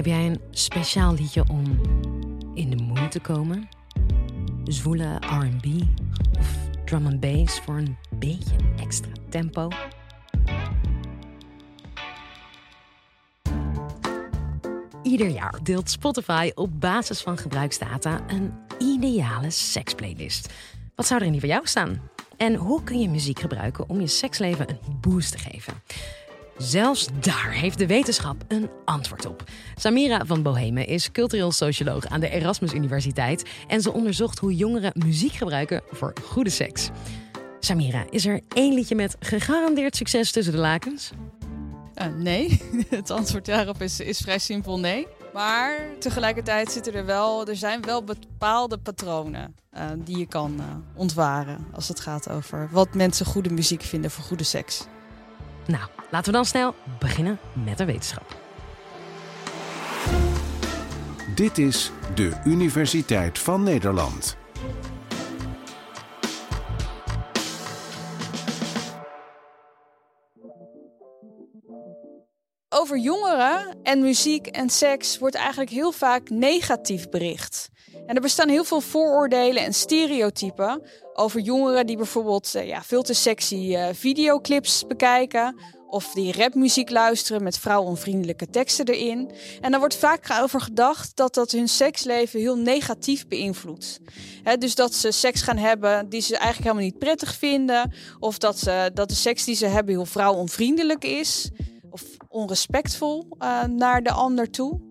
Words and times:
Heb 0.00 0.08
jij 0.08 0.26
een 0.26 0.40
speciaal 0.50 1.14
liedje 1.14 1.44
om 1.48 1.80
in 2.54 2.70
de 2.70 2.76
mood 2.76 3.10
te 3.10 3.20
komen? 3.20 3.68
Zwoele 4.64 5.16
RB 5.16 5.64
of 6.38 6.56
drum 6.84 7.06
and 7.06 7.20
bass 7.20 7.60
voor 7.60 7.76
een 7.76 7.96
beetje 8.14 8.56
extra 8.76 9.10
tempo? 9.28 9.68
Ieder 15.02 15.28
jaar 15.28 15.58
deelt 15.62 15.90
Spotify 15.90 16.50
op 16.54 16.80
basis 16.80 17.20
van 17.20 17.38
gebruiksdata 17.38 18.20
een 18.26 18.52
ideale 18.78 19.50
seksplaylist. 19.50 20.52
Wat 20.94 21.06
zou 21.06 21.20
er 21.20 21.26
in 21.26 21.32
die 21.32 21.40
voor 21.40 21.50
jou 21.50 21.66
staan? 21.66 22.10
En 22.36 22.54
hoe 22.54 22.82
kun 22.82 23.00
je 23.00 23.08
muziek 23.08 23.40
gebruiken 23.40 23.88
om 23.88 24.00
je 24.00 24.06
seksleven 24.06 24.68
een 24.68 25.00
boost 25.00 25.32
te 25.32 25.38
geven? 25.38 25.74
Zelfs 26.60 27.08
daar 27.20 27.52
heeft 27.52 27.78
de 27.78 27.86
wetenschap 27.86 28.44
een 28.48 28.70
antwoord 28.84 29.26
op. 29.26 29.44
Samira 29.74 30.24
van 30.24 30.42
Bohemen 30.42 30.86
is 30.86 31.12
cultureel 31.12 31.52
socioloog 31.52 32.06
aan 32.06 32.20
de 32.20 32.30
Erasmus 32.30 32.72
Universiteit 32.72 33.50
en 33.66 33.80
ze 33.80 33.92
onderzocht 33.92 34.38
hoe 34.38 34.54
jongeren 34.54 34.92
muziek 34.94 35.32
gebruiken 35.32 35.82
voor 35.90 36.12
goede 36.24 36.50
seks. 36.50 36.90
Samira, 37.60 38.04
is 38.10 38.26
er 38.26 38.40
één 38.48 38.74
liedje 38.74 38.94
met 38.94 39.16
gegarandeerd 39.20 39.96
succes 39.96 40.32
tussen 40.32 40.52
de 40.52 40.58
lakens? 40.58 41.10
Uh, 41.94 42.06
nee, 42.16 42.60
het 42.88 43.10
antwoord 43.10 43.46
daarop 43.46 43.82
is, 43.82 44.00
is 44.00 44.18
vrij 44.18 44.38
simpel 44.38 44.78
nee. 44.78 45.06
Maar 45.32 45.78
tegelijkertijd 45.98 46.72
zitten 46.72 46.94
er 46.94 47.06
wel, 47.06 47.46
er 47.46 47.56
zijn 47.56 47.82
wel 47.82 48.04
bepaalde 48.04 48.78
patronen 48.78 49.54
uh, 49.74 49.84
die 50.04 50.18
je 50.18 50.26
kan 50.26 50.54
uh, 50.58 50.64
ontwaren 50.94 51.66
als 51.72 51.88
het 51.88 52.00
gaat 52.00 52.28
over 52.28 52.68
wat 52.72 52.94
mensen 52.94 53.26
goede 53.26 53.50
muziek 53.50 53.82
vinden 53.82 54.10
voor 54.10 54.24
goede 54.24 54.44
seks. 54.44 54.86
Nou, 55.70 55.84
laten 56.10 56.26
we 56.26 56.36
dan 56.36 56.44
snel 56.44 56.74
beginnen 56.98 57.38
met 57.64 57.78
de 57.78 57.84
wetenschap. 57.84 58.36
Dit 61.34 61.58
is 61.58 61.90
de 62.14 62.40
Universiteit 62.44 63.38
van 63.38 63.62
Nederland. 63.62 64.36
Over 72.68 72.98
jongeren 72.98 73.78
en 73.82 74.00
muziek 74.00 74.46
en 74.46 74.70
seks 74.70 75.18
wordt 75.18 75.34
eigenlijk 75.34 75.70
heel 75.70 75.92
vaak 75.92 76.30
negatief 76.30 77.08
bericht. 77.08 77.68
En 78.10 78.16
er 78.16 78.22
bestaan 78.22 78.48
heel 78.48 78.64
veel 78.64 78.80
vooroordelen 78.80 79.64
en 79.64 79.74
stereotypen 79.74 80.82
over 81.14 81.40
jongeren 81.40 81.86
die 81.86 81.96
bijvoorbeeld 81.96 82.54
eh, 82.54 82.66
ja, 82.66 82.82
veel 82.82 83.02
te 83.02 83.14
sexy 83.14 83.54
uh, 83.54 83.86
videoclips 83.92 84.86
bekijken. 84.86 85.56
Of 85.86 86.12
die 86.12 86.32
rapmuziek 86.32 86.90
luisteren 86.90 87.42
met 87.42 87.58
vrouwonvriendelijke 87.58 88.50
teksten 88.50 88.86
erin. 88.86 89.30
En 89.60 89.70
daar 89.70 89.80
wordt 89.80 89.96
vaak 89.96 90.26
over 90.42 90.60
gedacht 90.60 91.16
dat 91.16 91.34
dat 91.34 91.50
hun 91.50 91.68
seksleven 91.68 92.40
heel 92.40 92.56
negatief 92.56 93.28
beïnvloedt. 93.28 94.00
dus 94.58 94.74
dat 94.74 94.94
ze 94.94 95.10
seks 95.10 95.42
gaan 95.42 95.58
hebben 95.58 96.08
die 96.08 96.20
ze 96.20 96.36
eigenlijk 96.36 96.64
helemaal 96.64 96.90
niet 96.90 96.98
prettig 96.98 97.34
vinden. 97.34 97.92
Of 98.18 98.38
dat, 98.38 98.58
ze, 98.58 98.90
dat 98.94 99.08
de 99.08 99.14
seks 99.14 99.44
die 99.44 99.54
ze 99.54 99.66
hebben 99.66 99.94
heel 99.94 100.06
vrouwonvriendelijk 100.06 101.04
is. 101.04 101.50
Of 101.90 102.02
onrespectvol 102.28 103.26
uh, 103.38 103.64
naar 103.64 104.02
de 104.02 104.12
ander 104.12 104.50
toe. 104.50 104.89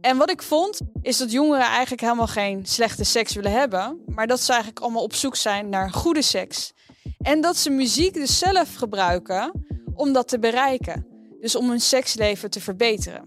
En 0.00 0.16
wat 0.16 0.30
ik 0.30 0.42
vond, 0.42 0.80
is 1.02 1.16
dat 1.16 1.32
jongeren 1.32 1.66
eigenlijk 1.66 2.00
helemaal 2.00 2.26
geen 2.26 2.66
slechte 2.66 3.04
seks 3.04 3.34
willen 3.34 3.52
hebben. 3.52 4.02
Maar 4.06 4.26
dat 4.26 4.40
ze 4.40 4.52
eigenlijk 4.52 4.80
allemaal 4.80 5.02
op 5.02 5.14
zoek 5.14 5.36
zijn 5.36 5.68
naar 5.68 5.90
goede 5.90 6.22
seks. 6.22 6.72
En 7.18 7.40
dat 7.40 7.56
ze 7.56 7.70
muziek 7.70 8.14
dus 8.14 8.38
zelf 8.38 8.74
gebruiken 8.74 9.64
om 9.94 10.12
dat 10.12 10.28
te 10.28 10.38
bereiken. 10.38 11.06
Dus 11.40 11.56
om 11.56 11.68
hun 11.68 11.80
seksleven 11.80 12.50
te 12.50 12.60
verbeteren. 12.60 13.26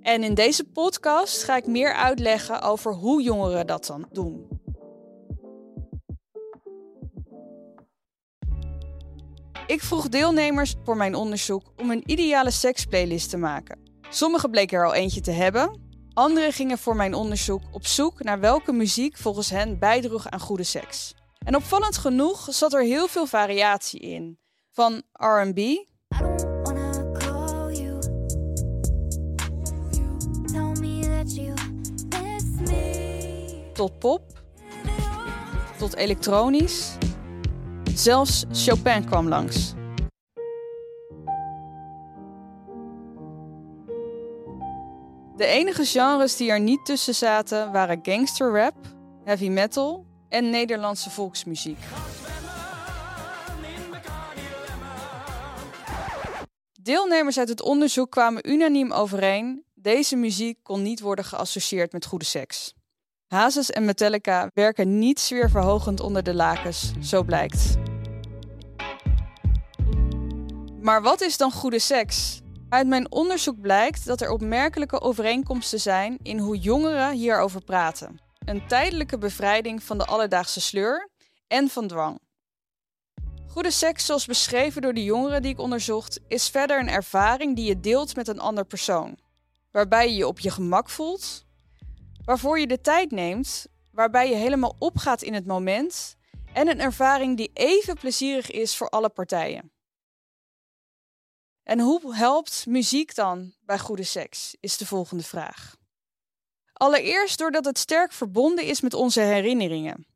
En 0.00 0.22
in 0.22 0.34
deze 0.34 0.64
podcast 0.64 1.42
ga 1.42 1.56
ik 1.56 1.66
meer 1.66 1.94
uitleggen 1.94 2.62
over 2.62 2.92
hoe 2.92 3.22
jongeren 3.22 3.66
dat 3.66 3.86
dan 3.86 4.06
doen. 4.12 4.46
Ik 9.66 9.82
vroeg 9.82 10.08
deelnemers 10.08 10.74
voor 10.84 10.96
mijn 10.96 11.14
onderzoek 11.14 11.62
om 11.76 11.90
een 11.90 12.02
ideale 12.06 12.50
seksplaylist 12.50 13.30
te 13.30 13.36
maken. 13.36 13.78
Sommigen 14.08 14.50
bleken 14.50 14.78
er 14.78 14.86
al 14.86 14.94
eentje 14.94 15.20
te 15.20 15.30
hebben, 15.30 15.87
Anderen 16.18 16.52
gingen 16.52 16.78
voor 16.78 16.96
mijn 16.96 17.14
onderzoek 17.14 17.62
op 17.70 17.86
zoek 17.86 18.22
naar 18.22 18.40
welke 18.40 18.72
muziek 18.72 19.16
volgens 19.16 19.50
hen 19.50 19.78
bijdroeg 19.78 20.28
aan 20.28 20.40
goede 20.40 20.62
seks. 20.62 21.14
En 21.38 21.56
opvallend 21.56 21.96
genoeg 21.96 22.46
zat 22.50 22.72
er 22.72 22.82
heel 22.82 23.08
veel 23.08 23.26
variatie 23.26 24.00
in. 24.00 24.38
Van 24.72 25.02
RB. 25.12 25.76
Tot 33.72 33.98
pop. 33.98 34.22
Tot 35.78 35.96
elektronisch. 35.96 36.96
Zelfs 37.94 38.44
Chopin 38.52 39.04
kwam 39.04 39.28
langs. 39.28 39.76
De 45.38 45.46
enige 45.46 45.84
genres 45.84 46.36
die 46.36 46.50
er 46.50 46.60
niet 46.60 46.84
tussen 46.84 47.14
zaten 47.14 47.72
waren 47.72 47.98
gangsterrap, 48.02 48.74
heavy 49.24 49.48
metal 49.48 50.06
en 50.28 50.50
Nederlandse 50.50 51.10
volksmuziek. 51.10 51.78
Deelnemers 56.80 57.38
uit 57.38 57.48
het 57.48 57.62
onderzoek 57.62 58.10
kwamen 58.10 58.50
unaniem 58.50 58.92
overeen: 58.92 59.64
deze 59.74 60.16
muziek 60.16 60.58
kon 60.62 60.82
niet 60.82 61.00
worden 61.00 61.24
geassocieerd 61.24 61.92
met 61.92 62.06
goede 62.06 62.24
seks. 62.24 62.74
Hazes 63.26 63.70
en 63.70 63.84
Metallica 63.84 64.50
werken 64.54 64.98
niet 64.98 65.20
sfeerverhogend 65.20 66.00
onder 66.00 66.22
de 66.22 66.34
lakens, 66.34 66.92
zo 67.00 67.22
blijkt. 67.22 67.76
Maar 70.80 71.02
wat 71.02 71.20
is 71.20 71.36
dan 71.36 71.52
goede 71.52 71.78
seks? 71.78 72.40
Uit 72.68 72.86
mijn 72.86 73.12
onderzoek 73.12 73.60
blijkt 73.60 74.06
dat 74.06 74.20
er 74.20 74.30
opmerkelijke 74.30 75.00
overeenkomsten 75.00 75.80
zijn 75.80 76.18
in 76.22 76.38
hoe 76.38 76.58
jongeren 76.58 77.12
hierover 77.12 77.64
praten. 77.64 78.20
Een 78.44 78.66
tijdelijke 78.66 79.18
bevrijding 79.18 79.82
van 79.82 79.98
de 79.98 80.04
alledaagse 80.04 80.60
sleur 80.60 81.08
en 81.46 81.68
van 81.68 81.86
dwang. 81.86 82.20
Goede 83.46 83.70
seks, 83.70 84.06
zoals 84.06 84.26
beschreven 84.26 84.82
door 84.82 84.94
de 84.94 85.04
jongeren 85.04 85.42
die 85.42 85.50
ik 85.50 85.58
onderzocht, 85.58 86.20
is 86.26 86.48
verder 86.48 86.80
een 86.80 86.88
ervaring 86.88 87.56
die 87.56 87.64
je 87.64 87.80
deelt 87.80 88.16
met 88.16 88.28
een 88.28 88.40
ander 88.40 88.64
persoon. 88.64 89.18
Waarbij 89.70 90.08
je 90.08 90.16
je 90.16 90.26
op 90.26 90.38
je 90.38 90.50
gemak 90.50 90.90
voelt, 90.90 91.46
waarvoor 92.24 92.58
je 92.60 92.66
de 92.66 92.80
tijd 92.80 93.10
neemt, 93.10 93.66
waarbij 93.92 94.28
je 94.28 94.34
helemaal 94.34 94.76
opgaat 94.78 95.22
in 95.22 95.34
het 95.34 95.46
moment 95.46 96.16
en 96.52 96.68
een 96.68 96.80
ervaring 96.80 97.36
die 97.36 97.50
even 97.54 97.94
plezierig 97.94 98.50
is 98.50 98.76
voor 98.76 98.88
alle 98.88 99.08
partijen. 99.08 99.72
En 101.68 101.80
hoe 101.80 102.14
helpt 102.14 102.66
muziek 102.66 103.14
dan 103.14 103.54
bij 103.60 103.78
goede 103.78 104.02
seks? 104.02 104.56
Is 104.60 104.76
de 104.76 104.86
volgende 104.86 105.22
vraag. 105.22 105.76
Allereerst 106.72 107.38
doordat 107.38 107.64
het 107.64 107.78
sterk 107.78 108.12
verbonden 108.12 108.64
is 108.64 108.80
met 108.80 108.94
onze 108.94 109.20
herinneringen. 109.20 110.06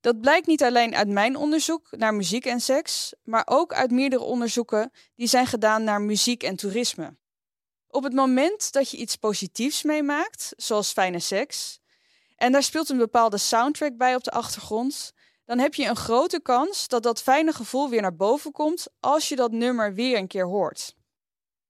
Dat 0.00 0.20
blijkt 0.20 0.46
niet 0.46 0.62
alleen 0.62 0.94
uit 0.94 1.08
mijn 1.08 1.36
onderzoek 1.36 1.88
naar 1.90 2.14
muziek 2.14 2.46
en 2.46 2.60
seks, 2.60 3.14
maar 3.22 3.42
ook 3.44 3.72
uit 3.72 3.90
meerdere 3.90 4.22
onderzoeken 4.22 4.90
die 5.14 5.26
zijn 5.26 5.46
gedaan 5.46 5.84
naar 5.84 6.00
muziek 6.00 6.42
en 6.42 6.56
toerisme. 6.56 7.16
Op 7.88 8.02
het 8.02 8.12
moment 8.12 8.72
dat 8.72 8.90
je 8.90 8.96
iets 8.96 9.16
positiefs 9.16 9.82
meemaakt, 9.82 10.52
zoals 10.56 10.92
fijne 10.92 11.20
seks, 11.20 11.78
en 12.36 12.52
daar 12.52 12.62
speelt 12.62 12.88
een 12.88 12.96
bepaalde 12.96 13.38
soundtrack 13.38 13.96
bij 13.96 14.14
op 14.14 14.24
de 14.24 14.30
achtergrond, 14.30 15.12
dan 15.44 15.58
heb 15.58 15.74
je 15.74 15.86
een 15.86 15.96
grote 15.96 16.40
kans 16.42 16.88
dat 16.88 17.02
dat 17.02 17.22
fijne 17.22 17.52
gevoel 17.52 17.88
weer 17.88 18.02
naar 18.02 18.16
boven 18.16 18.52
komt 18.52 18.86
als 19.00 19.28
je 19.28 19.36
dat 19.36 19.52
nummer 19.52 19.94
weer 19.94 20.18
een 20.18 20.26
keer 20.26 20.46
hoort. 20.46 20.94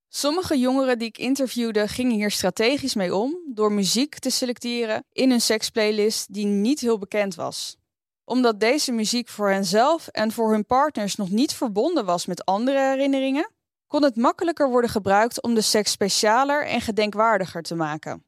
Sommige 0.08 0.58
jongeren 0.58 0.98
die 0.98 1.08
ik 1.08 1.18
interviewde 1.18 1.88
gingen 1.88 2.14
hier 2.14 2.30
strategisch 2.30 2.94
mee 2.94 3.14
om 3.14 3.38
door 3.46 3.72
muziek 3.72 4.18
te 4.18 4.30
selecteren 4.30 5.04
in 5.12 5.30
een 5.30 5.40
seksplaylist 5.40 6.34
die 6.34 6.46
niet 6.46 6.80
heel 6.80 6.98
bekend 6.98 7.34
was. 7.34 7.76
Omdat 8.24 8.60
deze 8.60 8.92
muziek 8.92 9.28
voor 9.28 9.50
henzelf 9.50 10.08
en 10.08 10.32
voor 10.32 10.50
hun 10.50 10.66
partners 10.66 11.16
nog 11.16 11.30
niet 11.30 11.54
verbonden 11.54 12.04
was 12.04 12.26
met 12.26 12.44
andere 12.44 12.78
herinneringen, 12.78 13.50
kon 13.86 14.02
het 14.02 14.16
makkelijker 14.16 14.70
worden 14.70 14.90
gebruikt 14.90 15.42
om 15.42 15.54
de 15.54 15.60
seks 15.60 15.90
specialer 15.90 16.66
en 16.66 16.80
gedenkwaardiger 16.80 17.62
te 17.62 17.74
maken. 17.74 18.24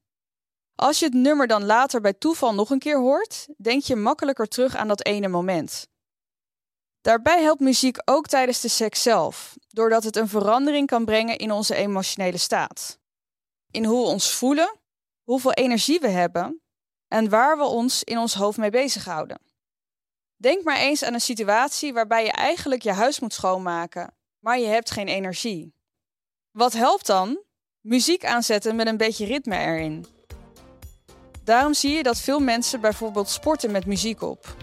Als 0.74 0.98
je 0.98 1.04
het 1.04 1.14
nummer 1.14 1.46
dan 1.46 1.64
later 1.64 2.00
bij 2.00 2.12
toeval 2.12 2.54
nog 2.54 2.70
een 2.70 2.78
keer 2.78 2.98
hoort, 2.98 3.48
denk 3.56 3.82
je 3.82 3.96
makkelijker 3.96 4.46
terug 4.46 4.76
aan 4.76 4.88
dat 4.88 5.04
ene 5.04 5.28
moment. 5.28 5.88
Daarbij 7.00 7.42
helpt 7.42 7.60
muziek 7.60 7.98
ook 8.04 8.26
tijdens 8.26 8.60
de 8.60 8.68
seks 8.68 9.02
zelf, 9.02 9.56
doordat 9.68 10.04
het 10.04 10.16
een 10.16 10.28
verandering 10.28 10.86
kan 10.86 11.04
brengen 11.04 11.36
in 11.36 11.52
onze 11.52 11.74
emotionele 11.74 12.38
staat. 12.38 12.98
In 13.70 13.84
hoe 13.84 14.02
we 14.02 14.10
ons 14.10 14.32
voelen, 14.32 14.78
hoeveel 15.22 15.52
energie 15.52 16.00
we 16.00 16.08
hebben 16.08 16.62
en 17.08 17.28
waar 17.28 17.58
we 17.58 17.64
ons 17.64 18.04
in 18.04 18.18
ons 18.18 18.34
hoofd 18.34 18.58
mee 18.58 18.70
bezighouden. 18.70 19.40
Denk 20.36 20.64
maar 20.64 20.78
eens 20.78 21.02
aan 21.02 21.14
een 21.14 21.20
situatie 21.20 21.92
waarbij 21.92 22.24
je 22.24 22.32
eigenlijk 22.32 22.82
je 22.82 22.92
huis 22.92 23.20
moet 23.20 23.32
schoonmaken, 23.32 24.14
maar 24.38 24.58
je 24.58 24.66
hebt 24.66 24.90
geen 24.90 25.08
energie. 25.08 25.74
Wat 26.50 26.72
helpt 26.72 27.06
dan? 27.06 27.42
Muziek 27.80 28.24
aanzetten 28.24 28.76
met 28.76 28.86
een 28.86 28.96
beetje 28.96 29.26
ritme 29.26 29.56
erin. 29.56 30.13
Daarom 31.44 31.74
zie 31.74 31.90
je 31.90 32.02
dat 32.02 32.20
veel 32.20 32.40
mensen 32.40 32.80
bijvoorbeeld 32.80 33.28
sporten 33.28 33.70
met 33.70 33.86
muziek 33.86 34.22
op. 34.22 34.56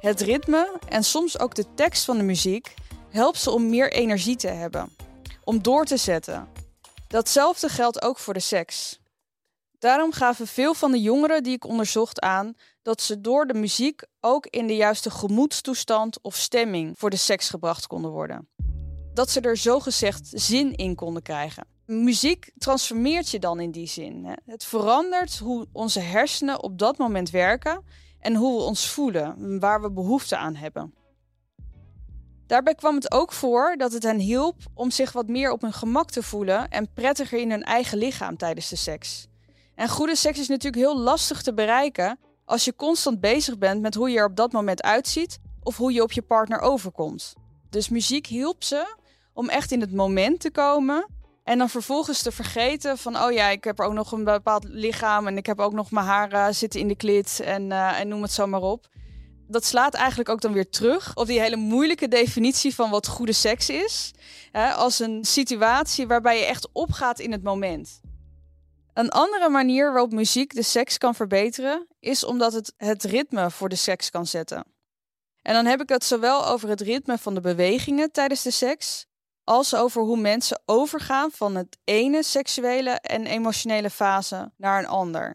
Het 0.00 0.20
ritme 0.20 0.78
en 0.88 1.04
soms 1.04 1.38
ook 1.38 1.54
de 1.54 1.74
tekst 1.74 2.04
van 2.04 2.16
de 2.16 2.22
muziek 2.22 2.74
helpt 3.10 3.38
ze 3.38 3.50
om 3.50 3.68
meer 3.68 3.92
energie 3.92 4.36
te 4.36 4.48
hebben, 4.48 4.96
om 5.44 5.62
door 5.62 5.84
te 5.84 5.96
zetten. 5.96 6.48
Datzelfde 7.08 7.68
geldt 7.68 8.02
ook 8.02 8.18
voor 8.18 8.34
de 8.34 8.40
seks. 8.40 9.00
Daarom 9.78 10.12
gaven 10.12 10.46
veel 10.46 10.74
van 10.74 10.92
de 10.92 11.00
jongeren 11.00 11.42
die 11.42 11.54
ik 11.54 11.64
onderzocht 11.64 12.20
aan 12.20 12.54
dat 12.82 13.00
ze 13.00 13.20
door 13.20 13.46
de 13.46 13.54
muziek 13.54 14.02
ook 14.20 14.46
in 14.46 14.66
de 14.66 14.76
juiste 14.76 15.10
gemoedstoestand 15.10 16.22
of 16.22 16.36
stemming 16.36 16.98
voor 16.98 17.10
de 17.10 17.16
seks 17.16 17.48
gebracht 17.48 17.86
konden 17.86 18.10
worden. 18.10 18.48
Dat 19.14 19.30
ze 19.30 19.40
er 19.40 19.56
zogezegd 19.56 20.30
zin 20.32 20.74
in 20.74 20.94
konden 20.94 21.22
krijgen. 21.22 21.71
Muziek 21.86 22.50
transformeert 22.58 23.28
je 23.28 23.38
dan 23.38 23.60
in 23.60 23.70
die 23.70 23.86
zin. 23.86 24.36
Het 24.46 24.64
verandert 24.64 25.38
hoe 25.38 25.66
onze 25.72 26.00
hersenen 26.00 26.62
op 26.62 26.78
dat 26.78 26.98
moment 26.98 27.30
werken 27.30 27.84
en 28.20 28.34
hoe 28.34 28.56
we 28.56 28.62
ons 28.62 28.88
voelen, 28.88 29.60
waar 29.60 29.82
we 29.82 29.90
behoefte 29.90 30.36
aan 30.36 30.54
hebben. 30.54 30.94
Daarbij 32.46 32.74
kwam 32.74 32.94
het 32.94 33.12
ook 33.12 33.32
voor 33.32 33.74
dat 33.76 33.92
het 33.92 34.02
hen 34.02 34.18
hielp 34.18 34.56
om 34.74 34.90
zich 34.90 35.12
wat 35.12 35.26
meer 35.28 35.50
op 35.50 35.60
hun 35.60 35.72
gemak 35.72 36.10
te 36.10 36.22
voelen 36.22 36.68
en 36.68 36.92
prettiger 36.92 37.38
in 37.38 37.50
hun 37.50 37.62
eigen 37.62 37.98
lichaam 37.98 38.36
tijdens 38.36 38.68
de 38.68 38.76
seks. 38.76 39.26
En 39.74 39.88
goede 39.88 40.16
seks 40.16 40.38
is 40.38 40.48
natuurlijk 40.48 40.82
heel 40.82 40.98
lastig 40.98 41.42
te 41.42 41.54
bereiken 41.54 42.18
als 42.44 42.64
je 42.64 42.76
constant 42.76 43.20
bezig 43.20 43.58
bent 43.58 43.80
met 43.80 43.94
hoe 43.94 44.10
je 44.10 44.18
er 44.18 44.24
op 44.26 44.36
dat 44.36 44.52
moment 44.52 44.82
uitziet 44.82 45.38
of 45.62 45.76
hoe 45.76 45.92
je 45.92 46.02
op 46.02 46.12
je 46.12 46.22
partner 46.22 46.60
overkomt. 46.60 47.34
Dus 47.70 47.88
muziek 47.88 48.26
hielp 48.26 48.62
ze 48.62 48.96
om 49.32 49.48
echt 49.48 49.72
in 49.72 49.80
het 49.80 49.92
moment 49.92 50.40
te 50.40 50.50
komen 50.50 51.06
en 51.44 51.58
dan 51.58 51.68
vervolgens 51.68 52.22
te 52.22 52.32
vergeten 52.32 52.98
van, 52.98 53.16
oh 53.16 53.32
ja, 53.32 53.48
ik 53.48 53.64
heb 53.64 53.80
ook 53.80 53.92
nog 53.92 54.12
een 54.12 54.24
bepaald 54.24 54.64
lichaam 54.68 55.26
en 55.26 55.36
ik 55.36 55.46
heb 55.46 55.60
ook 55.60 55.72
nog 55.72 55.90
mijn 55.90 56.06
haren 56.06 56.54
zitten 56.54 56.80
in 56.80 56.88
de 56.88 56.96
klit 56.96 57.40
en, 57.44 57.70
uh, 57.70 58.00
en 58.00 58.08
noem 58.08 58.22
het 58.22 58.32
zo 58.32 58.46
maar 58.46 58.62
op. 58.62 58.86
Dat 59.48 59.64
slaat 59.64 59.94
eigenlijk 59.94 60.28
ook 60.28 60.40
dan 60.40 60.52
weer 60.52 60.70
terug 60.70 61.14
op 61.14 61.26
die 61.26 61.40
hele 61.40 61.56
moeilijke 61.56 62.08
definitie 62.08 62.74
van 62.74 62.90
wat 62.90 63.06
goede 63.06 63.32
seks 63.32 63.70
is. 63.70 64.10
Hè, 64.50 64.72
als 64.72 64.98
een 64.98 65.24
situatie 65.24 66.06
waarbij 66.06 66.38
je 66.38 66.44
echt 66.44 66.68
opgaat 66.72 67.18
in 67.18 67.32
het 67.32 67.42
moment. 67.42 68.00
Een 68.94 69.10
andere 69.10 69.48
manier 69.48 69.92
waarop 69.92 70.12
muziek 70.12 70.54
de 70.54 70.62
seks 70.62 70.98
kan 70.98 71.14
verbeteren, 71.14 71.86
is 72.00 72.24
omdat 72.24 72.52
het 72.52 72.72
het 72.76 73.02
ritme 73.02 73.50
voor 73.50 73.68
de 73.68 73.76
seks 73.76 74.10
kan 74.10 74.26
zetten. 74.26 74.64
En 75.42 75.54
dan 75.54 75.66
heb 75.66 75.80
ik 75.80 75.88
het 75.88 76.04
zowel 76.04 76.46
over 76.46 76.68
het 76.68 76.80
ritme 76.80 77.18
van 77.18 77.34
de 77.34 77.40
bewegingen 77.40 78.12
tijdens 78.12 78.42
de 78.42 78.50
seks, 78.50 79.06
als 79.44 79.74
over 79.74 80.02
hoe 80.02 80.16
mensen 80.16 80.62
overgaan 80.64 81.30
van 81.30 81.54
het 81.54 81.78
ene 81.84 82.22
seksuele 82.22 82.90
en 82.90 83.26
emotionele 83.26 83.90
fase 83.90 84.52
naar 84.56 84.78
een 84.78 84.88
ander. 84.88 85.34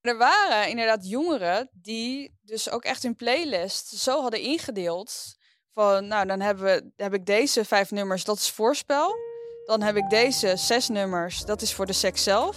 Er 0.00 0.18
waren 0.18 0.68
inderdaad 0.68 1.08
jongeren 1.08 1.68
die 1.72 2.38
dus 2.42 2.70
ook 2.70 2.84
echt 2.84 3.02
hun 3.02 3.16
playlist 3.16 3.88
zo 3.88 4.20
hadden 4.20 4.40
ingedeeld 4.40 5.36
van, 5.74 6.06
nou 6.06 6.26
dan 6.26 6.40
hebben 6.40 6.64
we, 6.64 6.90
heb 6.96 7.14
ik 7.14 7.26
deze 7.26 7.64
vijf 7.64 7.90
nummers, 7.90 8.24
dat 8.24 8.36
is 8.36 8.50
voorspel. 8.50 9.16
Dan 9.64 9.82
heb 9.82 9.96
ik 9.96 10.08
deze 10.10 10.56
zes 10.56 10.88
nummers, 10.88 11.44
dat 11.44 11.62
is 11.62 11.74
voor 11.74 11.86
de 11.86 11.92
seks 11.92 12.22
zelf. 12.22 12.56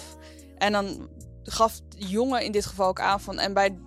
En 0.58 0.72
dan 0.72 1.10
gaf 1.44 1.80
de 1.90 2.08
jongen 2.08 2.44
in 2.44 2.52
dit 2.52 2.66
geval 2.66 2.88
ook 2.88 3.00
aan 3.00 3.22
van, 3.22 3.40
en 3.40 3.54
bij, 3.54 3.80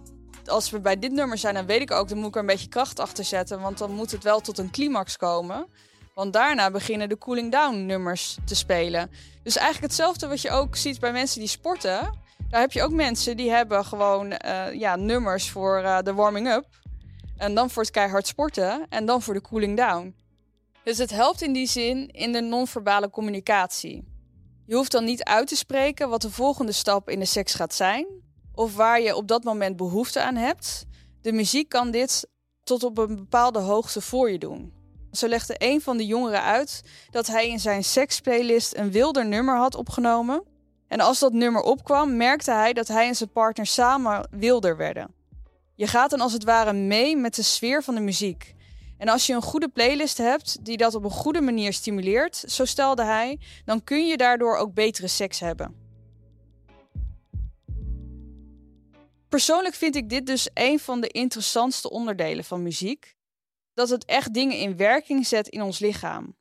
als 0.44 0.70
we 0.70 0.80
bij 0.80 0.98
dit 0.98 1.12
nummer 1.12 1.38
zijn, 1.38 1.54
dan 1.54 1.66
weet 1.66 1.80
ik 1.80 1.90
ook, 1.90 2.08
dan 2.08 2.18
moet 2.18 2.28
ik 2.28 2.34
er 2.34 2.40
een 2.40 2.46
beetje 2.46 2.68
kracht 2.68 3.00
achter 3.00 3.24
zetten, 3.24 3.60
want 3.60 3.78
dan 3.78 3.90
moet 3.90 4.10
het 4.10 4.22
wel 4.22 4.40
tot 4.40 4.58
een 4.58 4.70
climax 4.70 5.16
komen. 5.16 5.66
Want 6.14 6.32
daarna 6.32 6.70
beginnen 6.70 7.08
de 7.08 7.18
cooling 7.18 7.52
down 7.52 7.86
nummers 7.86 8.36
te 8.44 8.54
spelen. 8.54 9.10
Dus 9.42 9.56
eigenlijk 9.56 9.86
hetzelfde 9.86 10.28
wat 10.28 10.42
je 10.42 10.50
ook 10.50 10.76
ziet 10.76 11.00
bij 11.00 11.12
mensen 11.12 11.40
die 11.40 11.48
sporten. 11.48 12.18
Daar 12.48 12.60
heb 12.60 12.72
je 12.72 12.82
ook 12.82 12.92
mensen 12.92 13.36
die 13.36 13.50
hebben 13.50 13.84
gewoon 13.84 14.32
uh, 14.32 14.72
ja, 14.72 14.96
nummers 14.96 15.50
voor 15.50 15.80
uh, 15.82 15.98
de 15.98 16.14
warming 16.14 16.48
up. 16.48 16.66
En 17.36 17.54
dan 17.54 17.70
voor 17.70 17.82
het 17.82 17.90
keihard 17.90 18.26
sporten. 18.26 18.86
En 18.88 19.06
dan 19.06 19.22
voor 19.22 19.34
de 19.34 19.40
cooling 19.40 19.76
down. 19.76 20.14
Dus 20.82 20.98
het 20.98 21.10
helpt 21.10 21.42
in 21.42 21.52
die 21.52 21.66
zin 21.66 22.08
in 22.08 22.32
de 22.32 22.40
non-verbale 22.40 23.10
communicatie. 23.10 24.04
Je 24.66 24.74
hoeft 24.74 24.92
dan 24.92 25.04
niet 25.04 25.24
uit 25.24 25.46
te 25.48 25.56
spreken 25.56 26.08
wat 26.08 26.22
de 26.22 26.30
volgende 26.30 26.72
stap 26.72 27.08
in 27.08 27.18
de 27.18 27.24
seks 27.24 27.54
gaat 27.54 27.74
zijn. 27.74 28.06
Of 28.54 28.76
waar 28.76 29.00
je 29.00 29.16
op 29.16 29.28
dat 29.28 29.44
moment 29.44 29.76
behoefte 29.76 30.22
aan 30.22 30.36
hebt. 30.36 30.84
De 31.22 31.32
muziek 31.32 31.68
kan 31.68 31.90
dit 31.90 32.28
tot 32.64 32.84
op 32.84 32.98
een 32.98 33.16
bepaalde 33.16 33.58
hoogte 33.58 34.00
voor 34.00 34.30
je 34.30 34.38
doen. 34.38 34.83
Zo 35.16 35.28
legde 35.28 35.54
een 35.58 35.80
van 35.80 35.96
de 35.96 36.06
jongeren 36.06 36.42
uit 36.42 36.82
dat 37.10 37.26
hij 37.26 37.48
in 37.48 37.60
zijn 37.60 37.84
seksplaylist 37.84 38.76
een 38.76 38.90
wilder 38.90 39.26
nummer 39.26 39.56
had 39.56 39.74
opgenomen. 39.74 40.42
En 40.88 41.00
als 41.00 41.18
dat 41.18 41.32
nummer 41.32 41.62
opkwam, 41.62 42.16
merkte 42.16 42.50
hij 42.50 42.72
dat 42.72 42.88
hij 42.88 43.06
en 43.06 43.16
zijn 43.16 43.30
partner 43.30 43.66
samen 43.66 44.28
wilder 44.30 44.76
werden. 44.76 45.14
Je 45.74 45.86
gaat 45.86 46.10
dan 46.10 46.20
als 46.20 46.32
het 46.32 46.44
ware 46.44 46.72
mee 46.72 47.16
met 47.16 47.34
de 47.34 47.42
sfeer 47.42 47.82
van 47.82 47.94
de 47.94 48.00
muziek. 48.00 48.54
En 48.98 49.08
als 49.08 49.26
je 49.26 49.32
een 49.32 49.42
goede 49.42 49.68
playlist 49.68 50.18
hebt 50.18 50.64
die 50.64 50.76
dat 50.76 50.94
op 50.94 51.04
een 51.04 51.10
goede 51.10 51.40
manier 51.40 51.72
stimuleert, 51.72 52.36
zo 52.36 52.64
stelde 52.64 53.04
hij, 53.04 53.38
dan 53.64 53.84
kun 53.84 54.06
je 54.06 54.16
daardoor 54.16 54.56
ook 54.56 54.74
betere 54.74 55.08
seks 55.08 55.40
hebben. 55.40 55.74
Persoonlijk 59.28 59.74
vind 59.74 59.96
ik 59.96 60.08
dit 60.08 60.26
dus 60.26 60.48
een 60.54 60.78
van 60.78 61.00
de 61.00 61.08
interessantste 61.08 61.90
onderdelen 61.90 62.44
van 62.44 62.62
muziek 62.62 63.14
dat 63.74 63.88
het 63.88 64.04
echt 64.04 64.34
dingen 64.34 64.58
in 64.58 64.76
werking 64.76 65.26
zet 65.26 65.48
in 65.48 65.62
ons 65.62 65.78
lichaam. 65.78 66.36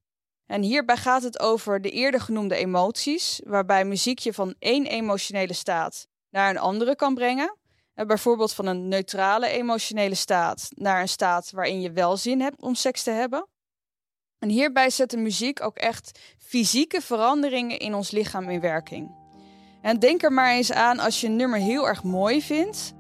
En 0.45 0.62
hierbij 0.62 0.97
gaat 0.97 1.24
het 1.24 1.39
over 1.39 1.81
de 1.81 1.89
eerder 1.89 2.21
genoemde 2.21 2.56
emoties, 2.56 3.41
waarbij 3.45 3.85
muziek 3.85 4.19
je 4.19 4.33
van 4.33 4.56
één 4.59 4.85
emotionele 4.85 5.53
staat 5.53 6.07
naar 6.30 6.50
een 6.50 6.57
andere 6.57 6.95
kan 6.95 7.13
brengen. 7.13 7.57
En 7.94 8.07
bijvoorbeeld 8.07 8.53
van 8.53 8.65
een 8.65 8.88
neutrale 8.88 9.47
emotionele 9.47 10.15
staat 10.15 10.68
naar 10.69 11.01
een 11.01 11.09
staat 11.09 11.51
waarin 11.51 11.81
je 11.81 11.91
wel 11.91 12.18
zin 12.18 12.41
hebt 12.41 12.62
om 12.62 12.75
seks 12.75 13.03
te 13.03 13.12
hebben. 13.12 13.47
En 14.39 14.50
hierbij 14.50 14.89
zet 14.89 15.09
de 15.09 15.18
muziek 15.18 15.63
ook 15.63 15.77
echt 15.77 16.19
fysieke 16.38 17.01
veranderingen 17.01 17.80
in 17.80 17.94
ons 17.94 18.12
lichaam 18.12 18.50
in 18.50 18.59
werking. 18.59 19.15
En 19.81 20.00
denk 20.00 20.24
er 20.24 20.31
maar 20.31 20.51
eens 20.51 20.71
aan 20.71 21.00
als 21.00 21.21
je 21.21 21.27
een 21.27 21.35
nummer 21.35 21.59
heel 21.59 21.88
erg 21.88 22.03
mooi 22.03 22.41
vindt, 22.41 22.94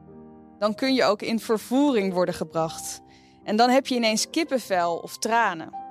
dan 0.59 0.75
kun 0.75 0.93
je 0.93 1.03
ook 1.03 1.21
in 1.21 1.39
vervoering 1.39 2.13
worden 2.13 2.33
gebracht. 2.33 3.01
En 3.43 3.55
dan 3.55 3.69
heb 3.69 3.87
je 3.87 3.95
ineens 3.95 4.29
kippenvel 4.29 4.97
of 4.97 5.17
tranen. 5.17 5.81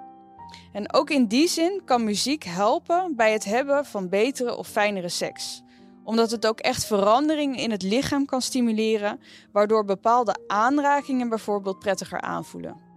En 0.72 0.92
ook 0.94 1.10
in 1.10 1.26
die 1.26 1.48
zin 1.48 1.82
kan 1.84 2.04
muziek 2.04 2.44
helpen 2.44 3.16
bij 3.16 3.32
het 3.32 3.44
hebben 3.44 3.84
van 3.84 4.08
betere 4.08 4.56
of 4.56 4.68
fijnere 4.68 5.08
seks. 5.08 5.62
Omdat 6.04 6.30
het 6.30 6.46
ook 6.46 6.60
echt 6.60 6.84
veranderingen 6.84 7.58
in 7.58 7.70
het 7.70 7.82
lichaam 7.82 8.24
kan 8.24 8.42
stimuleren, 8.42 9.20
waardoor 9.52 9.84
bepaalde 9.84 10.36
aanrakingen 10.46 11.28
bijvoorbeeld 11.28 11.78
prettiger 11.78 12.20
aanvoelen. 12.20 12.90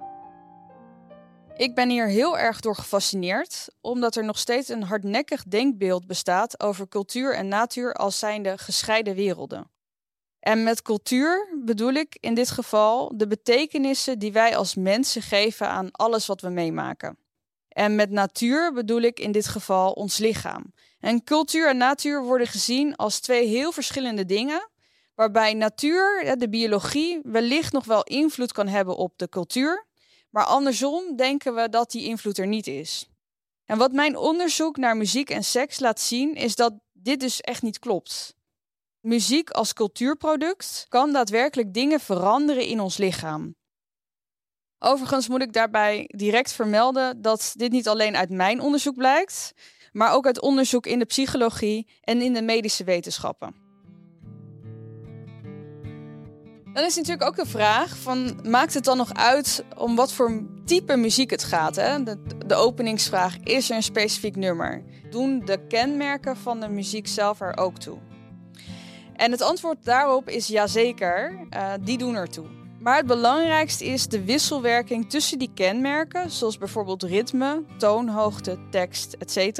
Ik 1.57 1.75
ben 1.75 1.89
hier 1.89 2.07
heel 2.07 2.37
erg 2.37 2.59
door 2.59 2.75
gefascineerd, 2.75 3.67
omdat 3.81 4.15
er 4.15 4.23
nog 4.23 4.37
steeds 4.37 4.69
een 4.69 4.83
hardnekkig 4.83 5.43
denkbeeld 5.43 6.07
bestaat 6.07 6.59
over 6.59 6.87
cultuur 6.87 7.35
en 7.35 7.47
natuur 7.47 7.93
als 7.93 8.19
zijnde 8.19 8.57
gescheiden 8.57 9.15
werelden. 9.15 9.74
En 10.45 10.63
met 10.63 10.81
cultuur 10.81 11.47
bedoel 11.65 11.93
ik 11.93 12.17
in 12.19 12.33
dit 12.33 12.49
geval 12.49 13.17
de 13.17 13.27
betekenissen 13.27 14.19
die 14.19 14.31
wij 14.31 14.57
als 14.57 14.75
mensen 14.75 15.21
geven 15.21 15.67
aan 15.67 15.91
alles 15.91 16.25
wat 16.25 16.41
we 16.41 16.49
meemaken. 16.49 17.17
En 17.69 17.95
met 17.95 18.09
natuur 18.09 18.73
bedoel 18.73 19.01
ik 19.01 19.19
in 19.19 19.31
dit 19.31 19.47
geval 19.47 19.91
ons 19.91 20.17
lichaam. 20.17 20.73
En 20.99 21.23
cultuur 21.23 21.69
en 21.69 21.77
natuur 21.77 22.23
worden 22.23 22.47
gezien 22.47 22.95
als 22.95 23.19
twee 23.19 23.47
heel 23.47 23.71
verschillende 23.71 24.25
dingen, 24.25 24.69
waarbij 25.15 25.53
natuur, 25.53 26.35
de 26.37 26.49
biologie, 26.49 27.19
wellicht 27.23 27.73
nog 27.73 27.85
wel 27.85 28.03
invloed 28.03 28.51
kan 28.51 28.67
hebben 28.67 28.95
op 28.95 29.13
de 29.17 29.29
cultuur, 29.29 29.85
maar 30.29 30.45
andersom 30.45 31.15
denken 31.15 31.55
we 31.55 31.69
dat 31.69 31.91
die 31.91 32.05
invloed 32.05 32.37
er 32.37 32.47
niet 32.47 32.67
is. 32.67 33.09
En 33.65 33.77
wat 33.77 33.91
mijn 33.91 34.17
onderzoek 34.17 34.77
naar 34.77 34.97
muziek 34.97 35.29
en 35.29 35.43
seks 35.43 35.79
laat 35.79 35.99
zien, 35.99 36.35
is 36.35 36.55
dat 36.55 36.73
dit 36.93 37.19
dus 37.19 37.41
echt 37.41 37.61
niet 37.61 37.79
klopt. 37.79 38.34
Muziek 39.05 39.49
als 39.49 39.73
cultuurproduct 39.73 40.85
kan 40.89 41.13
daadwerkelijk 41.13 41.73
dingen 41.73 41.99
veranderen 41.99 42.65
in 42.65 42.79
ons 42.79 42.97
lichaam. 42.97 43.55
Overigens 44.79 45.27
moet 45.27 45.41
ik 45.41 45.53
daarbij 45.53 46.05
direct 46.07 46.51
vermelden 46.51 47.21
dat 47.21 47.53
dit 47.55 47.71
niet 47.71 47.87
alleen 47.87 48.15
uit 48.15 48.29
mijn 48.29 48.61
onderzoek 48.61 48.95
blijkt, 48.95 49.53
maar 49.91 50.13
ook 50.13 50.25
uit 50.25 50.41
onderzoek 50.41 50.85
in 50.85 50.99
de 50.99 51.05
psychologie 51.05 51.87
en 52.01 52.21
in 52.21 52.33
de 52.33 52.41
medische 52.41 52.83
wetenschappen. 52.83 53.55
Dan 56.73 56.83
is 56.83 56.95
natuurlijk 56.95 57.27
ook 57.27 57.35
de 57.35 57.45
vraag 57.45 57.97
van, 57.97 58.39
maakt 58.43 58.73
het 58.73 58.83
dan 58.83 58.97
nog 58.97 59.13
uit 59.13 59.63
om 59.77 59.95
wat 59.95 60.13
voor 60.13 60.43
type 60.65 60.95
muziek 60.95 61.29
het 61.29 61.43
gaat? 61.43 61.75
Hè? 61.75 62.03
De, 62.03 62.17
de 62.45 62.55
openingsvraag, 62.55 63.37
is 63.43 63.69
er 63.69 63.75
een 63.75 63.83
specifiek 63.83 64.35
nummer? 64.35 64.83
Doen 65.09 65.45
de 65.45 65.67
kenmerken 65.67 66.37
van 66.37 66.59
de 66.59 66.69
muziek 66.69 67.07
zelf 67.07 67.41
er 67.41 67.57
ook 67.57 67.77
toe? 67.77 67.97
En 69.15 69.31
het 69.31 69.41
antwoord 69.41 69.85
daarop 69.85 70.29
is 70.29 70.47
jazeker, 70.47 71.47
uh, 71.53 71.73
die 71.81 71.97
doen 71.97 72.15
ertoe. 72.15 72.45
Maar 72.79 72.97
het 72.97 73.05
belangrijkste 73.05 73.85
is 73.85 74.07
de 74.07 74.23
wisselwerking 74.23 75.09
tussen 75.09 75.39
die 75.39 75.51
kenmerken, 75.53 76.31
zoals 76.31 76.57
bijvoorbeeld 76.57 77.03
ritme, 77.03 77.63
toonhoogte, 77.77 78.57
tekst, 78.69 79.13
etc. 79.13 79.59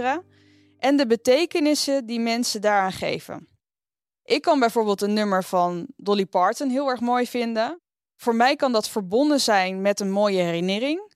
en 0.79 0.97
de 0.97 1.07
betekenissen 1.07 2.05
die 2.05 2.19
mensen 2.19 2.61
daaraan 2.61 2.91
geven. 2.91 3.47
Ik 4.23 4.41
kan 4.41 4.59
bijvoorbeeld 4.59 5.01
een 5.01 5.13
nummer 5.13 5.43
van 5.43 5.87
Dolly 5.95 6.25
Parton 6.25 6.69
heel 6.69 6.89
erg 6.89 6.99
mooi 6.99 7.27
vinden. 7.27 7.81
Voor 8.15 8.35
mij 8.35 8.55
kan 8.55 8.71
dat 8.71 8.89
verbonden 8.89 9.39
zijn 9.39 9.81
met 9.81 9.99
een 9.99 10.11
mooie 10.11 10.41
herinnering. 10.41 11.14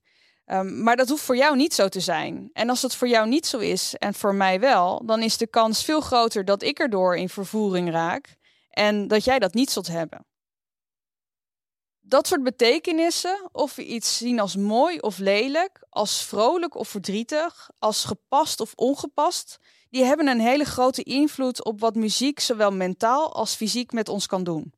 Um, 0.52 0.84
maar 0.84 0.96
dat 0.96 1.10
hoeft 1.10 1.24
voor 1.24 1.38
jou 1.38 1.56
niet 1.56 1.74
zo 1.74 1.88
te 1.88 2.00
zijn. 2.00 2.50
En 2.54 2.70
als 2.70 2.82
dat 2.82 2.96
voor 2.96 3.08
jou 3.08 3.28
niet 3.28 3.46
zo 3.46 3.58
is 3.58 3.96
en 3.96 4.14
voor 4.14 4.36
mij 4.36 4.60
wel, 4.60 5.06
dan 5.06 5.22
is 5.22 5.38
de 5.38 5.48
kans 5.48 5.84
veel 5.84 6.02
groter 6.02 6.46
dat 6.46 6.64
ik 6.64 6.80
erdoor 6.80 7.18
in 7.18 7.30
vervoering 7.30 7.92
raak 7.92 8.38
en 8.70 9.08
dat 9.08 9.24
jij 9.24 9.40
dat 9.40 9.54
niet 9.54 9.70
zult 9.70 9.88
hebben. 9.88 10.26
Dat 12.00 12.28
soort 12.28 12.44
betekenissen, 12.44 13.50
of 13.52 13.76
we 13.76 13.86
iets 13.86 14.18
zien 14.18 14.40
als 14.40 14.56
mooi 14.56 15.00
of 15.00 15.18
lelijk, 15.18 15.84
als 15.90 16.24
vrolijk 16.24 16.76
of 16.76 16.88
verdrietig, 16.88 17.70
als 17.80 18.04
gepast 18.04 18.60
of 18.60 18.74
ongepast, 18.76 19.58
die 19.90 20.04
hebben 20.04 20.28
een 20.28 20.40
hele 20.40 20.66
grote 20.66 21.04
invloed 21.04 21.64
op 21.64 21.80
wat 21.80 21.96
muziek 21.96 22.40
zowel 22.40 22.72
mentaal 22.72 23.34
als 23.34 23.56
fysiek 23.56 23.92
met 23.92 24.10
ons 24.10 24.26
kan 24.28 24.44
doen. 24.44 24.74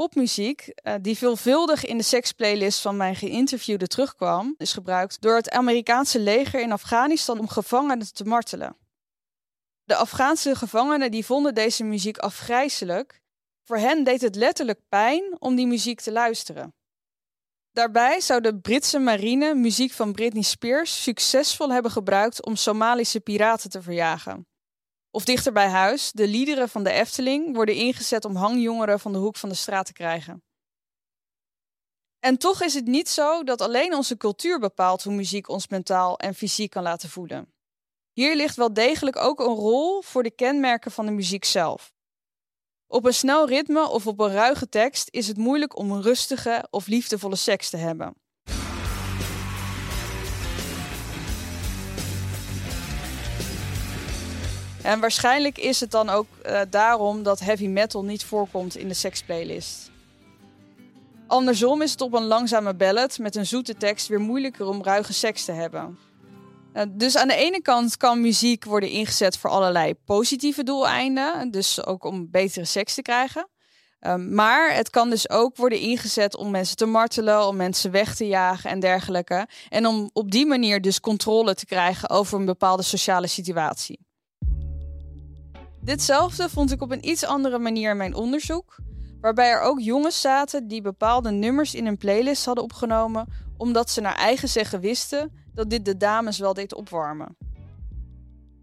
Popmuziek, 0.00 0.68
eh, 0.74 0.94
die 1.00 1.16
veelvuldig 1.16 1.84
in 1.84 1.96
de 1.96 2.02
seksplaylist 2.02 2.80
van 2.80 2.96
mijn 2.96 3.16
geïnterviewde 3.16 3.86
terugkwam, 3.86 4.54
is 4.58 4.72
gebruikt 4.72 5.20
door 5.20 5.34
het 5.34 5.50
Amerikaanse 5.50 6.18
leger 6.18 6.60
in 6.60 6.72
Afghanistan 6.72 7.38
om 7.38 7.48
gevangenen 7.48 8.12
te 8.14 8.24
martelen. 8.24 8.76
De 9.84 9.94
Afghaanse 9.94 10.54
gevangenen 10.54 11.10
die 11.10 11.24
vonden 11.24 11.54
deze 11.54 11.84
muziek 11.84 12.18
afgrijzelijk. 12.18 13.20
Voor 13.64 13.76
hen 13.76 14.04
deed 14.04 14.20
het 14.20 14.34
letterlijk 14.34 14.80
pijn 14.88 15.36
om 15.38 15.54
die 15.54 15.66
muziek 15.66 16.00
te 16.00 16.12
luisteren. 16.12 16.74
Daarbij 17.70 18.20
zou 18.20 18.40
de 18.40 18.58
Britse 18.58 18.98
marine 18.98 19.54
muziek 19.54 19.92
van 19.92 20.12
Britney 20.12 20.42
Spears 20.42 21.02
succesvol 21.02 21.72
hebben 21.72 21.90
gebruikt 21.90 22.44
om 22.44 22.56
Somalische 22.56 23.20
piraten 23.20 23.70
te 23.70 23.82
verjagen. 23.82 24.49
Of 25.10 25.24
dichter 25.24 25.52
bij 25.52 25.68
huis, 25.68 26.12
de 26.12 26.26
liederen 26.26 26.68
van 26.68 26.84
de 26.84 26.90
Efteling 26.90 27.54
worden 27.54 27.74
ingezet 27.74 28.24
om 28.24 28.36
hangjongeren 28.36 29.00
van 29.00 29.12
de 29.12 29.18
hoek 29.18 29.36
van 29.36 29.48
de 29.48 29.54
straat 29.54 29.86
te 29.86 29.92
krijgen. 29.92 30.42
En 32.18 32.38
toch 32.38 32.62
is 32.62 32.74
het 32.74 32.86
niet 32.86 33.08
zo 33.08 33.42
dat 33.42 33.60
alleen 33.60 33.94
onze 33.94 34.16
cultuur 34.16 34.58
bepaalt 34.58 35.02
hoe 35.02 35.14
muziek 35.14 35.48
ons 35.48 35.68
mentaal 35.68 36.18
en 36.18 36.34
fysiek 36.34 36.70
kan 36.70 36.82
laten 36.82 37.08
voelen. 37.08 37.52
Hier 38.12 38.36
ligt 38.36 38.56
wel 38.56 38.72
degelijk 38.72 39.16
ook 39.16 39.40
een 39.40 39.54
rol 39.54 40.02
voor 40.02 40.22
de 40.22 40.30
kenmerken 40.30 40.90
van 40.90 41.06
de 41.06 41.12
muziek 41.12 41.44
zelf. 41.44 41.92
Op 42.86 43.04
een 43.04 43.14
snel 43.14 43.46
ritme 43.46 43.88
of 43.88 44.06
op 44.06 44.20
een 44.20 44.32
ruige 44.32 44.68
tekst 44.68 45.08
is 45.10 45.28
het 45.28 45.36
moeilijk 45.36 45.76
om 45.76 45.90
een 45.90 46.02
rustige 46.02 46.66
of 46.70 46.86
liefdevolle 46.86 47.36
seks 47.36 47.70
te 47.70 47.76
hebben. 47.76 48.19
En 54.82 55.00
waarschijnlijk 55.00 55.58
is 55.58 55.80
het 55.80 55.90
dan 55.90 56.08
ook 56.08 56.26
uh, 56.46 56.60
daarom 56.70 57.22
dat 57.22 57.40
heavy 57.40 57.66
metal 57.66 58.04
niet 58.04 58.24
voorkomt 58.24 58.76
in 58.76 58.88
de 58.88 58.94
seksplaylist. 58.94 59.90
Andersom 61.26 61.82
is 61.82 61.90
het 61.90 62.00
op 62.00 62.12
een 62.12 62.26
langzame 62.26 62.74
ballad 62.74 63.18
met 63.18 63.36
een 63.36 63.46
zoete 63.46 63.74
tekst 63.74 64.08
weer 64.08 64.20
moeilijker 64.20 64.66
om 64.66 64.82
ruige 64.82 65.12
seks 65.12 65.44
te 65.44 65.52
hebben. 65.52 65.98
Uh, 66.74 66.82
dus 66.88 67.16
aan 67.16 67.28
de 67.28 67.34
ene 67.34 67.62
kant 67.62 67.96
kan 67.96 68.20
muziek 68.20 68.64
worden 68.64 68.88
ingezet 68.88 69.38
voor 69.38 69.50
allerlei 69.50 69.94
positieve 69.94 70.62
doeleinden, 70.62 71.50
dus 71.50 71.84
ook 71.84 72.04
om 72.04 72.30
betere 72.30 72.64
seks 72.64 72.94
te 72.94 73.02
krijgen. 73.02 73.48
Uh, 74.00 74.14
maar 74.14 74.74
het 74.74 74.90
kan 74.90 75.10
dus 75.10 75.30
ook 75.30 75.56
worden 75.56 75.78
ingezet 75.78 76.36
om 76.36 76.50
mensen 76.50 76.76
te 76.76 76.86
martelen, 76.86 77.46
om 77.46 77.56
mensen 77.56 77.90
weg 77.90 78.14
te 78.14 78.26
jagen 78.26 78.70
en 78.70 78.80
dergelijke. 78.80 79.48
En 79.68 79.86
om 79.86 80.10
op 80.12 80.30
die 80.30 80.46
manier 80.46 80.80
dus 80.80 81.00
controle 81.00 81.54
te 81.54 81.66
krijgen 81.66 82.10
over 82.10 82.38
een 82.38 82.44
bepaalde 82.44 82.82
sociale 82.82 83.26
situatie. 83.26 84.09
Ditzelfde 85.90 86.48
vond 86.48 86.72
ik 86.72 86.82
op 86.82 86.90
een 86.90 87.08
iets 87.08 87.24
andere 87.24 87.58
manier 87.58 87.90
in 87.90 87.96
mijn 87.96 88.14
onderzoek, 88.14 88.76
waarbij 89.20 89.50
er 89.50 89.60
ook 89.60 89.80
jongens 89.80 90.20
zaten 90.20 90.68
die 90.68 90.82
bepaalde 90.82 91.30
nummers 91.30 91.74
in 91.74 91.86
een 91.86 91.96
playlist 91.96 92.44
hadden 92.44 92.64
opgenomen, 92.64 93.26
omdat 93.56 93.90
ze 93.90 94.00
naar 94.00 94.16
eigen 94.16 94.48
zeggen 94.48 94.80
wisten 94.80 95.32
dat 95.54 95.70
dit 95.70 95.84
de 95.84 95.96
dames 95.96 96.38
wel 96.38 96.54
deed 96.54 96.74
opwarmen. 96.74 97.36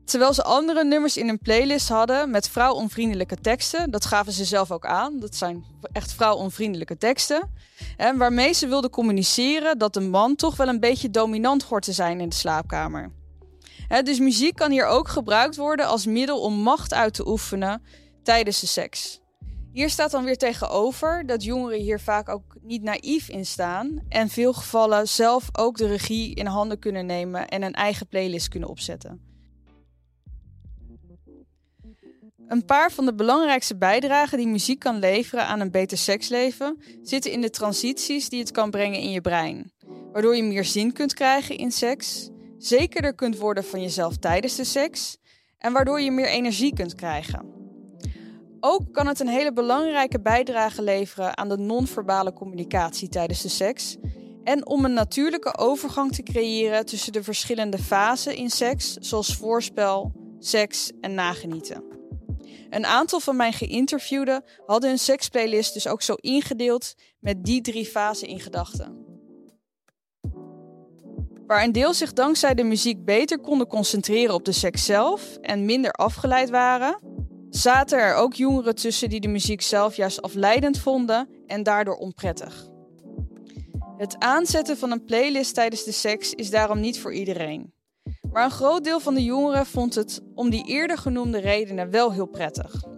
Terwijl 0.06 0.34
ze 0.34 0.44
andere 0.44 0.84
nummers 0.84 1.18
in 1.18 1.30
een 1.30 1.40
playlist 1.40 1.90
hadden 1.90 2.30
met 2.30 2.50
vrouwonvriendelijke 2.50 3.36
teksten, 3.36 3.92
dat 3.92 4.06
gaven 4.06 4.34
ze 4.34 4.46
zelf 4.46 4.72
ook 4.72 4.86
aan, 4.86 5.20
dat 5.20 5.36
zijn 5.36 5.64
echt 5.92 6.14
vrouwonvriendelijke 6.14 6.98
teksten, 6.98 7.54
en 7.98 8.18
waarmee 8.18 8.54
ze 8.54 8.68
wilden 8.68 8.90
communiceren 8.90 9.78
dat 9.78 9.94
de 9.94 10.02
man 10.02 10.36
toch 10.36 10.56
wel 10.56 10.68
een 10.68 10.80
beetje 10.80 11.10
dominant 11.10 11.64
hoort 11.64 11.84
te 11.84 11.94
zijn 11.94 12.20
in 12.20 12.30
de 12.30 12.36
slaapkamer 12.36 13.12
dus 14.04 14.20
muziek 14.20 14.56
kan 14.56 14.72
hier 14.72 14.86
ook 14.86 15.08
gebruikt 15.08 15.56
worden 15.56 15.88
als 15.88 16.06
middel 16.06 16.42
om 16.42 16.54
macht 16.54 16.94
uit 16.94 17.14
te 17.14 17.28
oefenen 17.28 17.82
tijdens 18.24 18.60
de 18.60 18.68
seks. 18.68 19.22
Hier 19.72 19.90
staat 19.90 20.12
dan 20.12 20.24
weer 20.24 20.38
tegenover 20.38 21.26
dat 21.26 21.44
jongeren 21.44 21.80
hier 21.80 22.00
vaak 22.00 22.30
ook 22.30 22.56
niet 22.62 22.82
naïef 22.82 23.30
in 23.30 23.46
staan 23.46 24.00
en 24.10 24.30
veel 24.30 24.54
gevallen 24.54 25.08
zelf 25.08 25.50
ook 25.52 25.78
de 25.78 25.88
regie 25.88 26.36
in 26.36 26.46
handen 26.46 26.80
kunnen 26.80 27.06
nemen 27.06 27.48
en 27.48 27.62
een 27.62 27.74
eigen 27.74 28.08
playlist 28.08 28.48
kunnen 28.48 28.70
opzetten. 28.70 29.22
Een 32.48 32.66
paar 32.66 32.92
van 32.92 33.06
de 33.06 33.16
belangrijkste 33.16 33.78
bijdragen 33.78 34.38
die 34.38 34.48
muziek 34.48 34.80
kan 34.80 35.00
leveren 35.00 35.46
aan 35.46 35.60
een 35.60 35.72
beter 35.72 35.98
seksleven 35.98 36.82
zitten 37.02 37.32
in 37.32 37.42
de 37.42 37.50
transities 37.50 38.30
die 38.30 38.40
het 38.40 38.52
kan 38.52 38.72
brengen 38.72 39.00
in 39.00 39.12
je 39.12 39.22
brein, 39.22 39.72
waardoor 40.12 40.36
je 40.36 40.44
meer 40.44 40.66
zin 40.66 40.94
kunt 40.94 41.14
krijgen 41.14 41.58
in 41.58 41.72
seks, 41.72 42.30
zekerder 42.58 43.16
kunt 43.16 43.38
worden 43.38 43.64
van 43.64 43.82
jezelf 43.82 44.18
tijdens 44.18 44.56
de 44.56 44.64
seks 44.64 45.18
en 45.58 45.74
waardoor 45.74 46.02
je 46.02 46.12
meer 46.12 46.28
energie 46.28 46.74
kunt 46.74 46.96
krijgen. 46.96 47.56
Ook 48.60 48.94
kan 48.94 49.08
het 49.08 49.20
een 49.20 49.28
hele 49.28 49.54
belangrijke 49.54 50.20
bijdrage 50.20 50.82
leveren 50.82 51.38
aan 51.38 51.50
de 51.50 51.58
non-verbale 51.58 52.34
communicatie 52.34 53.10
tijdens 53.10 53.42
de 53.42 53.50
seks 53.50 53.98
en 54.44 54.68
om 54.68 54.86
een 54.86 54.94
natuurlijke 54.94 55.58
overgang 55.58 56.12
te 56.12 56.24
creëren 56.24 56.86
tussen 56.86 57.14
de 57.14 57.24
verschillende 57.24 57.78
fasen 57.78 58.36
in 58.36 58.50
seks, 58.50 58.94
zoals 58.94 59.36
voorspel, 59.36 60.12
seks 60.40 60.92
en 61.02 61.14
nagenieten. 61.14 61.84
Een 62.70 62.86
aantal 62.86 63.20
van 63.20 63.36
mijn 63.36 63.54
geïnterviewden 63.54 64.44
hadden 64.66 64.90
hun 64.90 65.00
seksplaylist 65.00 65.74
dus 65.74 65.88
ook 65.88 66.02
zo 66.02 66.14
ingedeeld 66.14 66.96
met 67.20 67.46
die 67.46 67.62
drie 67.62 67.86
fasen 67.86 68.28
in 68.28 68.40
gedachten 68.40 69.07
waar 71.48 71.64
een 71.64 71.72
deel 71.72 71.94
zich 71.94 72.14
dankzij 72.14 72.54
de 72.54 72.64
muziek 72.64 73.06
beter 73.06 73.40
konden 73.40 73.68
concentreren 73.68 74.34
op 74.34 74.46
de 74.46 74.52
seks 74.52 74.86
zelf 74.86 75.38
en 75.42 75.66
minder 75.66 75.92
afgeleid 75.92 76.50
waren, 76.50 77.00
zaten 77.50 78.00
er 78.00 78.16
ook 78.16 78.34
jongeren 78.34 78.76
tussen 78.76 79.10
die 79.10 79.20
de 79.20 79.28
muziek 79.28 79.62
zelf 79.62 79.96
juist 79.96 80.22
afleidend 80.22 80.80
vonden 80.80 81.30
en 81.46 81.64
daardoor 81.64 81.96
onprettig. 81.96 82.68
Het 83.98 84.16
aanzetten 84.20 84.78
van 84.78 84.92
een 84.92 85.04
playlist 85.04 85.54
tijdens 85.54 85.84
de 85.84 85.92
seks 85.92 86.34
is 86.34 86.50
daarom 86.50 86.80
niet 86.80 87.00
voor 87.00 87.14
iedereen. 87.14 87.74
Maar 88.32 88.44
een 88.44 88.52
groot 88.52 88.84
deel 88.84 89.00
van 89.00 89.14
de 89.14 89.24
jongeren 89.24 89.66
vond 89.66 89.96
het 89.96 90.22
om 90.36 90.50
die 90.50 90.66
eerder 90.66 90.98
genoemde 90.98 91.40
redenen 91.40 91.92
wel 91.92 92.14
heel 92.14 92.26
prettig 92.26 92.97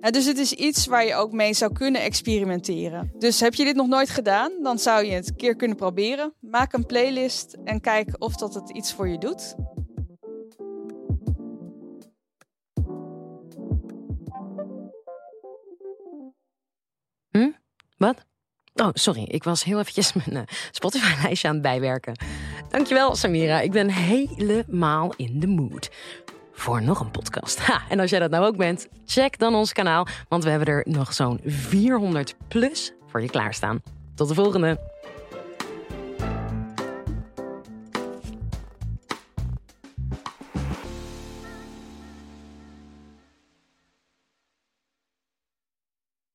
dus 0.00 0.26
het 0.26 0.38
is 0.38 0.52
iets 0.52 0.86
waar 0.86 1.06
je 1.06 1.14
ook 1.14 1.32
mee 1.32 1.54
zou 1.54 1.72
kunnen 1.72 2.00
experimenteren. 2.00 3.12
Dus 3.18 3.40
heb 3.40 3.54
je 3.54 3.64
dit 3.64 3.76
nog 3.76 3.86
nooit 3.86 4.10
gedaan, 4.10 4.52
dan 4.62 4.78
zou 4.78 5.04
je 5.04 5.12
het 5.12 5.28
een 5.28 5.36
keer 5.36 5.56
kunnen 5.56 5.76
proberen. 5.76 6.34
Maak 6.40 6.72
een 6.72 6.86
playlist 6.86 7.56
en 7.64 7.80
kijk 7.80 8.14
of 8.18 8.36
dat 8.36 8.54
het 8.54 8.70
iets 8.70 8.92
voor 8.92 9.08
je 9.08 9.18
doet. 9.18 9.54
Hm? 17.30 17.50
Wat? 17.96 18.16
Oh, 18.74 18.88
sorry. 18.92 19.22
Ik 19.22 19.44
was 19.44 19.64
heel 19.64 19.78
eventjes 19.78 20.12
mijn 20.24 20.32
uh, 20.32 20.42
Spotify-lijstje 20.70 21.48
aan 21.48 21.54
het 21.54 21.62
bijwerken. 21.62 22.16
Dankjewel, 22.68 23.16
Samira. 23.16 23.60
Ik 23.60 23.72
ben 23.72 23.90
helemaal 23.90 25.14
in 25.16 25.40
de 25.40 25.46
mood 25.46 25.90
voor 26.60 26.82
nog 26.82 27.00
een 27.00 27.10
podcast. 27.10 27.58
Ha, 27.66 27.80
en 27.88 28.00
als 28.00 28.10
jij 28.10 28.18
dat 28.18 28.30
nou 28.30 28.44
ook 28.44 28.56
bent, 28.56 28.88
check 29.04 29.38
dan 29.38 29.54
ons 29.54 29.72
kanaal, 29.72 30.06
want 30.28 30.44
we 30.44 30.50
hebben 30.50 30.68
er 30.68 30.84
nog 30.88 31.12
zo'n 31.14 31.40
400 31.44 32.34
plus 32.48 32.92
voor 33.06 33.22
je 33.22 33.28
klaarstaan. 33.28 33.82
Tot 34.14 34.28
de 34.28 34.34
volgende! 34.34 34.89